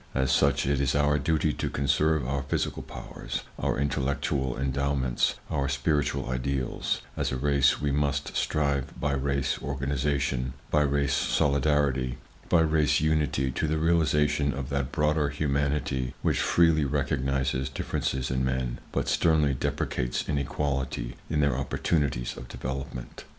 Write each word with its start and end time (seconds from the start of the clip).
As 0.15 0.31
such, 0.31 0.65
it 0.65 0.81
is 0.81 0.95
our 0.95 1.19
duty 1.19 1.53
to 1.53 1.69
conserve 1.69 2.27
our 2.27 2.41
physical 2.41 2.81
powers, 2.81 3.43
our 3.59 3.77
intellectual 3.77 4.57
endowments, 4.57 5.35
our 5.51 5.69
spiritual 5.69 6.31
ideals; 6.31 7.01
as 7.15 7.31
a 7.31 7.37
race 7.37 7.79
we 7.79 7.91
must 7.91 8.35
strive 8.35 8.99
by 8.99 9.11
race 9.13 9.59
organization, 9.61 10.53
by 10.71 10.81
race 10.81 11.13
solidarity, 11.13 12.17
by 12.49 12.61
race 12.61 12.99
unity 12.99 13.51
to 13.51 13.67
the 13.67 13.77
realization 13.77 14.53
of 14.55 14.69
that 14.69 14.91
broader 14.91 15.29
humanity 15.29 16.15
which 16.23 16.39
freely 16.41 16.83
recognizes 16.83 17.69
differences 17.69 18.31
in 18.31 18.43
men, 18.43 18.79
but 18.91 19.07
sternly 19.07 19.53
deprecates 19.53 20.27
inequality 20.27 21.15
in 21.29 21.41
their 21.41 21.55
opportunities 21.55 22.35
of 22.37 22.47
development. 22.47 23.23